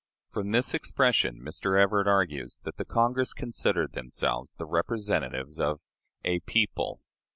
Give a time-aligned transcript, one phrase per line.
[0.31, 1.79] From this expression Mr.
[1.79, 5.81] Everett argues that the Congress considered themselves the representatives of
[6.25, 7.01] "a people."